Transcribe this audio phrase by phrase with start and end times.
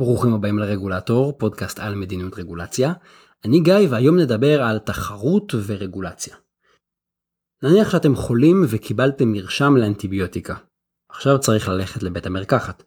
[0.00, 2.92] ברוכים הבאים לרגולטור, פודקאסט על מדיניות רגולציה.
[3.44, 6.36] אני גיא והיום נדבר על תחרות ורגולציה.
[7.62, 10.54] נניח שאתם חולים וקיבלתם מרשם לאנטיביוטיקה.
[11.08, 12.82] עכשיו צריך ללכת לבית המרקחת.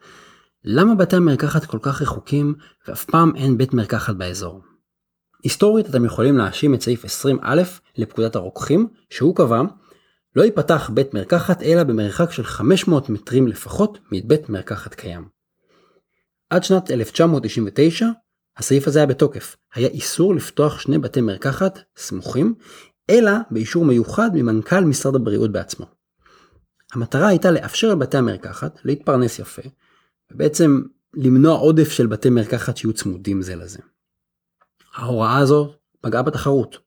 [0.63, 2.55] למה בתי המרקחת כל כך רחוקים
[2.87, 4.61] ואף פעם אין בית מרקחת באזור?
[5.43, 7.47] היסטורית אתם יכולים להאשים את סעיף 20א
[7.97, 9.61] לפקודת הרוקחים, שהוא קבע
[10.35, 15.42] לא ייפתח בית מרקחת אלא במרחק של 500 מטרים לפחות מבית מרקחת קיים.
[16.53, 18.07] עד שנת 1999
[18.57, 22.55] הסעיף הזה היה בתוקף, היה איסור לפתוח שני בתי מרקחת סמוכים,
[23.09, 25.85] אלא באישור מיוחד ממנכ"ל משרד הבריאות בעצמו.
[26.93, 29.61] המטרה הייתה לאפשר לבתי המרקחת להתפרנס יפה,
[30.31, 30.81] ובעצם
[31.13, 33.79] למנוע עודף של בתי מרקחת שיהיו צמודים זה לזה.
[34.95, 36.77] ההוראה הזו פגעה בתחרות,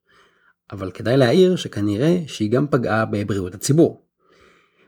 [0.71, 4.06] אבל כדאי להעיר שכנראה שהיא גם פגעה בבריאות הציבור.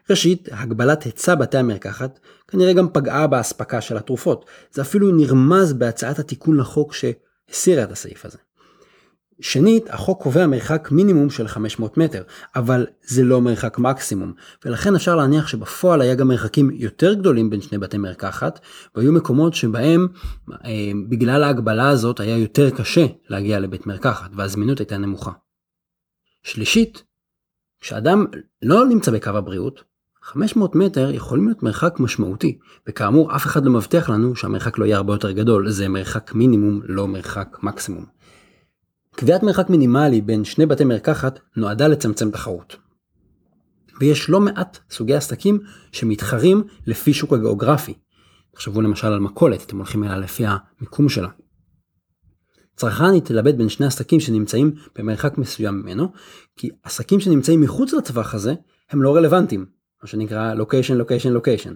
[0.09, 4.45] ראשית, הגבלת היצע בתי המרקחת כנראה גם פגעה באספקה של התרופות.
[4.71, 8.37] זה אפילו נרמז בהצעת התיקון לחוק שהסירה את הסעיף הזה.
[9.41, 12.23] שנית, החוק קובע מרחק מינימום של 500 מטר,
[12.55, 14.33] אבל זה לא מרחק מקסימום,
[14.65, 18.59] ולכן אפשר להניח שבפועל היה גם מרחקים יותר גדולים בין שני בתי מרקחת,
[18.95, 20.07] והיו מקומות שבהם
[20.65, 25.31] אה, בגלל ההגבלה הזאת היה יותר קשה להגיע לבית מרקחת, והזמינות הייתה נמוכה.
[26.43, 27.03] שלישית,
[27.81, 28.25] כשאדם
[28.61, 29.83] לא נמצא בקו הבריאות,
[30.21, 34.97] 500 מטר יכולים להיות מרחק משמעותי, וכאמור אף אחד לא מבטיח לנו שהמרחק לא יהיה
[34.97, 38.05] הרבה יותר גדול, זה מרחק מינימום, לא מרחק מקסימום.
[39.15, 42.75] קביעת מרחק מינימלי בין שני בתי מרקחת נועדה לצמצם תחרות.
[43.99, 45.59] ויש לא מעט סוגי עסקים
[45.91, 47.93] שמתחרים לפי שוק הגיאוגרפי.
[48.53, 51.29] תחשבו למשל על מכולת, אתם הולכים אליה לפי המיקום שלה.
[52.75, 56.11] צרכן יתלבט בין שני עסקים שנמצאים במרחק מסוים ממנו,
[56.55, 58.53] כי עסקים שנמצאים מחוץ לטווח הזה
[58.89, 59.65] הם לא רלוונטיים,
[60.03, 61.73] מה שנקרא לוקיישן לוקיישן לוקיישן.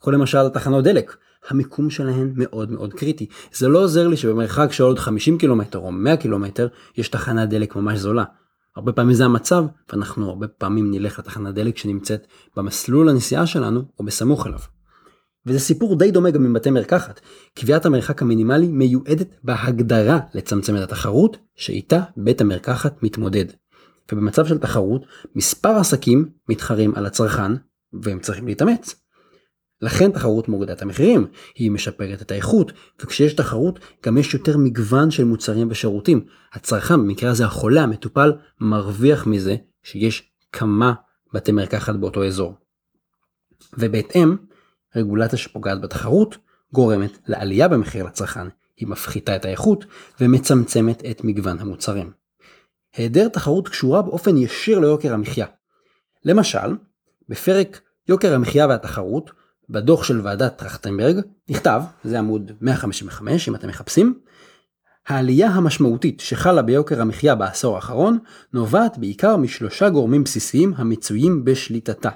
[0.00, 1.16] קחו למשל תחנות דלק,
[1.48, 3.26] המיקום שלהן מאוד מאוד קריטי.
[3.52, 7.76] זה לא עוזר לי שבמרחק של עוד 50 קילומטר או 100 קילומטר יש תחנת דלק
[7.76, 8.24] ממש זולה.
[8.76, 12.26] הרבה פעמים זה המצב, ואנחנו הרבה פעמים נלך לתחנת דלק שנמצאת
[12.56, 14.58] במסלול הנסיעה שלנו או בסמוך אליו.
[15.46, 17.20] וזה סיפור די דומה גם עם בתי מרקחת.
[17.54, 23.44] קביעת המרחק המינימלי מיועדת בהגדרה לצמצם את התחרות שאיתה בית המרקחת מתמודד.
[24.12, 27.52] ובמצב של תחרות, מספר עסקים מתחרים על הצרכן,
[27.92, 28.94] והם צריכים להתאמץ.
[29.82, 35.10] לכן תחרות מורידה את המחירים, היא משפרת את האיכות, וכשיש תחרות גם יש יותר מגוון
[35.10, 36.24] של מוצרים ושירותים.
[36.52, 40.92] הצרכן, במקרה הזה החולה, המטופל, מרוויח מזה שיש כמה
[41.34, 42.54] בתי מרקחת באותו אזור.
[43.78, 44.36] ובהתאם,
[44.96, 46.36] רגולציה שפוגעת בתחרות
[46.72, 49.84] גורמת לעלייה במחיר לצרכן, היא מפחיתה את האיכות
[50.20, 52.21] ומצמצמת את מגוון המוצרים.
[52.96, 55.46] היעדר תחרות קשורה באופן ישיר ליוקר המחיה.
[56.24, 56.76] למשל,
[57.28, 59.30] בפרק יוקר המחיה והתחרות,
[59.70, 64.20] בדוח של ועדת טרכטנברג, נכתב, זה עמוד 155 אם אתם מחפשים,
[65.08, 68.18] העלייה המשמעותית שחלה ביוקר המחיה בעשור האחרון
[68.52, 72.10] נובעת בעיקר משלושה גורמים בסיסיים המצויים בשליטתה.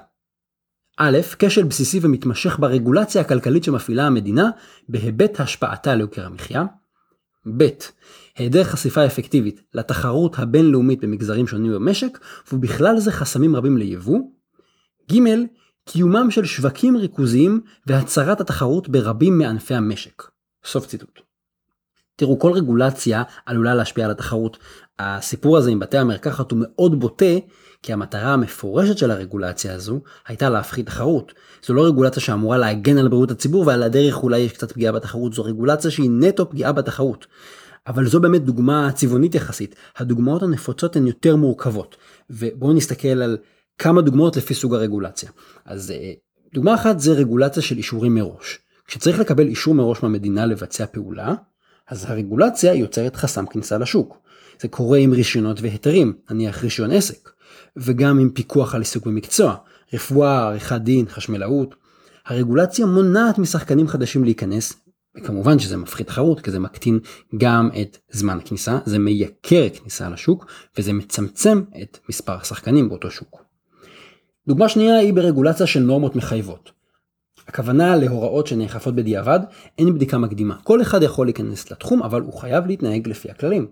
[0.97, 4.49] א', כשל בסיסי ומתמשך ברגולציה הכלכלית שמפעילה המדינה
[4.89, 6.65] בהיבט השפעתה על יוקר המחיה.
[7.57, 7.67] ב',
[8.37, 12.19] היעדר חשיפה אפקטיבית לתחרות הבינלאומית במגזרים שונים במשק,
[12.53, 14.19] ובכלל זה חסמים רבים ליבוא.
[15.11, 15.17] ג',
[15.85, 20.23] קיומם של שווקים ריכוזיים והצרת התחרות ברבים מענפי המשק.
[20.65, 21.19] סוף ציטוט.
[22.15, 24.57] תראו, כל רגולציה עלולה להשפיע על התחרות.
[24.99, 27.35] הסיפור הזה עם בתי המרקחת הוא מאוד בוטה,
[27.83, 31.33] כי המטרה המפורשת של הרגולציה הזו הייתה להפחית תחרות.
[31.65, 35.33] זו לא רגולציה שאמורה להגן על בריאות הציבור ועל הדרך אולי יש קצת פגיעה בתחרות,
[35.33, 37.27] זו רגולציה שהיא נטו פגיעה בתחרות.
[37.87, 39.75] אבל זו באמת דוגמה צבעונית יחסית.
[39.97, 41.95] הדוגמאות הנפוצות הן יותר מורכבות.
[42.29, 43.37] ובואו נסתכל על
[43.77, 45.29] כמה דוגמאות לפי סוג הרגולציה.
[45.65, 46.13] אז אה,
[46.53, 48.59] דוגמה אחת זה רגולציה של אישורים מראש.
[48.87, 51.35] כשצריך לקבל אישור מראש מהמדינה לבצע פעולה,
[51.87, 54.17] אז הרגולציה יוצרת חסם כניסה לשוק.
[54.61, 57.29] זה קורה עם רישיונות והיתרים, נניח רישיון עסק,
[57.77, 59.55] וגם עם פיקוח על עיסוק במקצוע,
[59.93, 61.75] רפואה, עריכת דין, חשמלאות.
[62.25, 64.73] הרגולציה מונעת משחקנים חדשים להיכנס,
[65.17, 66.99] וכמובן שזה מפחית תחרות, כי זה מקטין
[67.37, 70.45] גם את זמן הכניסה, זה מייקר כניסה לשוק,
[70.77, 73.43] וזה מצמצם את מספר השחקנים באותו שוק.
[74.47, 76.71] דוגמה שנייה היא ברגולציה של נורמות מחייבות.
[77.47, 79.39] הכוונה להוראות שנאכפות בדיעבד,
[79.77, 80.55] אין בדיקה מקדימה.
[80.63, 83.67] כל אחד יכול להיכנס לתחום, אבל הוא חייב להתנהג לפי הכללים.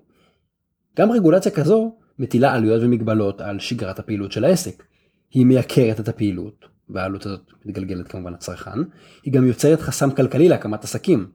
[0.98, 4.84] גם רגולציה כזו מטילה עלויות ומגבלות על שגרת הפעילות של העסק.
[5.32, 8.80] היא מייקרת את הפעילות, והעלות הזאת מתגלגלת כמובן לצרכן,
[9.24, 11.28] היא גם יוצרת חסם כלכלי להקמת עסקים.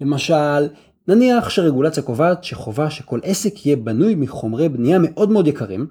[0.00, 0.68] למשל,
[1.08, 5.86] נניח שרגולציה קובעת שחובה שכל עסק יהיה בנוי מחומרי בנייה מאוד מאוד יקרים,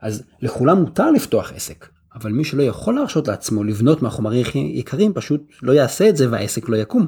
[0.00, 5.42] אז לכולם מותר לפתוח עסק, אבל מי שלא יכול להרשות לעצמו לבנות מהחומרים יקרים פשוט
[5.62, 7.06] לא יעשה את זה והעסק לא יקום.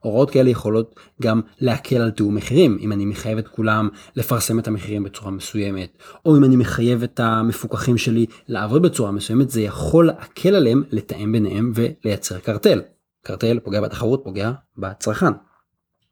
[0.00, 4.68] הוראות כאלה יכולות גם להקל על תיאום מחירים, אם אני מחייב את כולם לפרסם את
[4.68, 10.06] המחירים בצורה מסוימת, או אם אני מחייב את המפוקחים שלי לעבוד בצורה מסוימת, זה יכול
[10.06, 12.82] להקל עליהם לתאם ביניהם ולייצר קרטל.
[13.24, 15.32] קרטל פוגע בתחרות, פוגע בצרכן.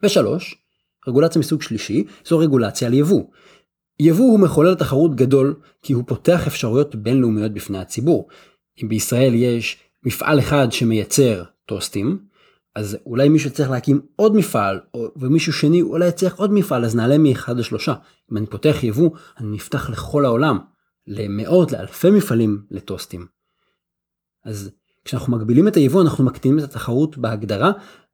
[0.03, 0.55] ושלוש,
[1.09, 3.25] רגולציה מסוג שלישי, זו רגולציה על יבוא.
[4.01, 8.29] יבוא הוא מחולל תחרות גדול כי הוא פותח אפשרויות בינלאומיות בפני הציבור.
[8.83, 12.19] אם בישראל יש מפעל אחד שמייצר טוסטים,
[12.79, 16.97] אז אולי מישהו צריך להקים עוד מפעל, או, ומישהו שני אולי יצליח עוד מפעל, אז
[16.97, 17.95] נעלה מאחד לשלושה.
[18.33, 20.59] אם אני פותח יבוא, אני נפתח לכל העולם,
[21.07, 23.27] למאות, לאלפי מפעלים לטוסטים.
[24.45, 24.71] אז
[25.05, 27.73] כשאנחנו מגבילים את היבוא אנחנו מקטינים את התחרות בהגדרה.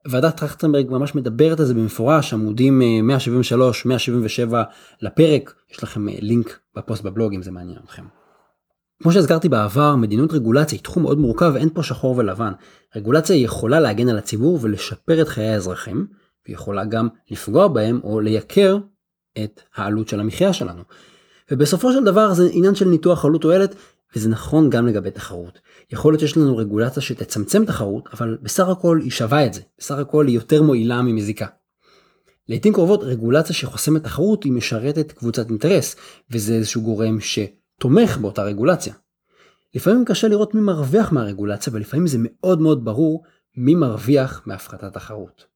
[0.09, 2.83] ועדת טרכטנברג ממש מדברת על זה במפורש, עמודים
[4.51, 4.63] 173-177 אה,
[5.03, 8.24] לפרק, יש לכם אה, לינק בפוסט בבלוג אם זה מעניין אתכם.
[9.03, 12.53] כמו שהזכרתי בעבר, מדיניות רגולציה היא תחום מאוד מורכב ואין פה שחור ולבן.
[12.97, 16.07] רגולציה יכולה להגן על הציבור ולשפר את חיי האזרחים,
[16.45, 18.79] והיא יכולה גם לפגוע בהם או לייקר
[19.45, 20.83] את העלות של המחיה שלנו.
[21.51, 23.75] ובסופו של דבר זה עניין של ניתוח עלות תועלת,
[24.17, 25.59] וזה נכון גם לגבי תחרות.
[25.93, 29.61] יכול להיות שיש לנו רגולציה שתצמצם תחרות, אבל בסך הכל היא שווה את זה.
[29.79, 31.47] בסך הכל היא יותר מועילה ממזיקה.
[32.49, 35.97] לעיתים קרובות רגולציה שחוסמת תחרות היא משרתת קבוצת אינטרס,
[36.31, 37.39] וזה איזשהו גורם ש...
[37.81, 38.95] תומך באותה רגולציה.
[39.75, 43.23] לפעמים קשה לראות מי מרוויח מהרגולציה ולפעמים זה מאוד מאוד ברור
[43.57, 45.55] מי מרוויח מהפחתת תחרות.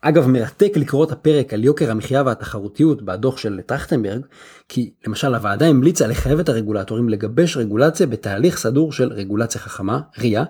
[0.00, 4.20] אגב מרתק לקרוא את הפרק על יוקר המחיה והתחרותיות בדוח של טרכטנברג,
[4.68, 10.44] כי למשל הוועדה המליצה לחייב את הרגולטורים לגבש רגולציה בתהליך סדור של רגולציה חכמה, RIA,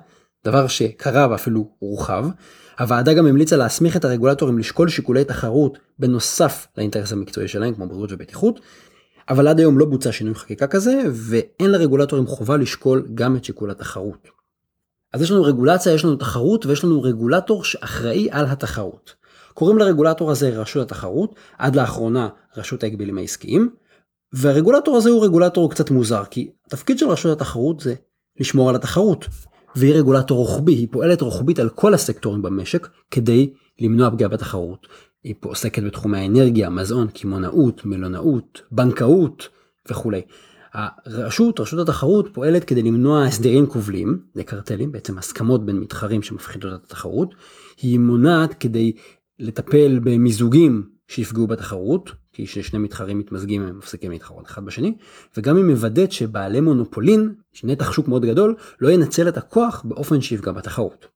[0.44, 2.26] דבר שקרה ואפילו הורחב.
[2.78, 8.12] הוועדה גם המליצה להסמיך את הרגולטורים לשקול שיקולי תחרות בנוסף לאינטרס המקצועי שלהם כמו בריאות
[8.12, 8.60] ובטיחות,
[9.28, 13.70] אבל עד היום לא בוצע שינוי חקיקה כזה, ואין לרגולטורים חובה לשקול גם את שיקול
[13.70, 14.28] התחרות.
[15.12, 19.14] אז יש לנו רגולציה, יש לנו תחרות, ויש לנו רגולטור שאחראי על התחרות.
[19.54, 23.70] קוראים לרגולטור הזה רשות התחרות, עד לאחרונה רשות ההגבלים העסקיים,
[24.32, 27.94] והרגולטור הזה הוא רגולטור קצת מוזר, כי התפקיד של רשות התחרות זה
[28.40, 29.26] לשמור על התחרות,
[29.76, 34.86] והיא רגולטור רוחבי, היא פועלת רוחבית על כל הסקטורים במשק כדי למנוע פגיעה בתחרות.
[35.24, 39.48] היא פה עוסקת בתחומי האנרגיה, מזון, קמעונאות, מלונאות, בנקאות
[39.90, 40.20] וכולי.
[40.74, 46.84] הרשות, רשות התחרות פועלת כדי למנוע הסדרים כובלים, לקרטלים, בעצם הסכמות בין מתחרים שמפחיתות את
[46.84, 47.34] התחרות.
[47.82, 48.92] היא מונעת כדי
[49.38, 54.94] לטפל במיזוגים שיפגעו בתחרות, כי כששני מתחרים מתמזגים הם מפסיקים להתחרות אחד בשני,
[55.36, 60.52] וגם היא מוודאת שבעלי מונופולין, נתח שוק מאוד גדול, לא ינצל את הכוח באופן שיפגע
[60.52, 61.06] בתחרות.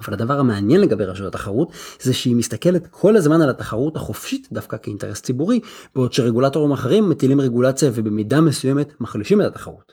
[0.00, 4.76] אבל הדבר המעניין לגבי רשות התחרות זה שהיא מסתכלת כל הזמן על התחרות החופשית דווקא
[4.82, 5.60] כאינטרס ציבורי,
[5.94, 9.92] בעוד שרגולטורים אחרים מטילים רגולציה ובמידה מסוימת מחלישים את התחרות.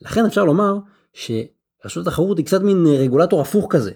[0.00, 0.78] לכן אפשר לומר
[1.12, 3.92] שרשות התחרות היא קצת מין רגולטור הפוך כזה.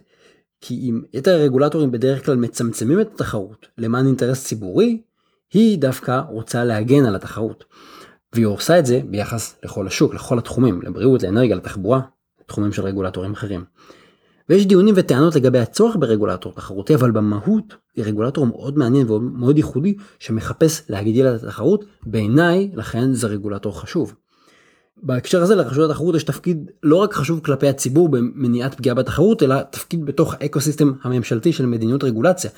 [0.60, 5.02] כי אם יתר הרגולטורים בדרך כלל מצמצמים את התחרות למען אינטרס ציבורי,
[5.52, 7.64] היא דווקא רוצה להגן על התחרות.
[8.32, 12.00] והיא עושה את זה ביחס לכל השוק, לכל התחומים, לבריאות, לאנרגיה, לתחבורה,
[12.46, 13.64] תחומים של רגולטורים אחרים.
[14.48, 19.94] ויש דיונים וטענות לגבי הצורך ברגולטור תחרותי, אבל במהות היא רגולטור מאוד מעניין ומאוד ייחודי
[20.18, 24.14] שמחפש להגדיל את התחרות, בעיניי לכן זה רגולטור חשוב.
[25.02, 29.62] בהקשר הזה לרשות התחרות יש תפקיד לא רק חשוב כלפי הציבור במניעת פגיעה בתחרות, אלא
[29.62, 32.50] תפקיד בתוך האקוסיסטם הממשלתי של מדיניות רגולציה.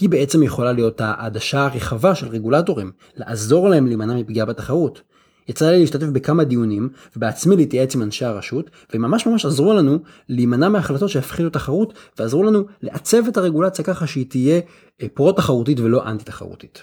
[0.00, 5.02] היא בעצם יכולה להיות העדשה הרחבה של רגולטורים, לעזור להם להימנע מפגיעה בתחרות.
[5.48, 10.68] יצא לי להשתתף בכמה דיונים ובעצמי להתייעץ עם אנשי הרשות וממש ממש עזרו לנו להימנע
[10.68, 14.60] מהחלטות שהפחיתו תחרות ועזרו לנו לעצב את הרגולציה ככה שהיא תהיה
[15.02, 16.82] אה, פרו תחרותית ולא אנטי תחרותית.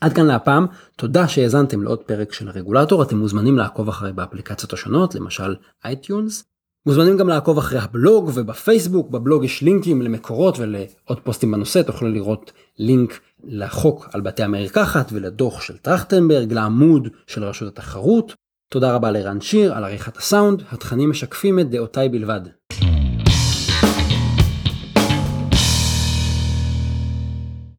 [0.00, 0.66] עד כאן להפעם,
[0.96, 6.44] תודה שהאזנתם לעוד פרק של הרגולטור, אתם מוזמנים לעקוב אחרי באפליקציות השונות, למשל iTunes.
[6.86, 12.52] מוזמנים גם לעקוב אחרי הבלוג ובפייסבוק, בבלוג יש לינקים למקורות ולעוד פוסטים בנושא, תוכלו לראות
[12.78, 18.34] לינק לחוק על בתי המרקחת ולדוח של טרכטנברג, לעמוד של רשות התחרות.
[18.72, 22.40] תודה רבה לרן שיר על עריכת הסאונד, התכנים משקפים את דעותיי בלבד.